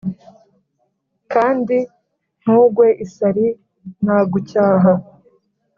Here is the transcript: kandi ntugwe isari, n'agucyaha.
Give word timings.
kandi 1.33 1.77
ntugwe 2.41 2.87
isari, 3.05 3.47
n'agucyaha. 4.03 4.91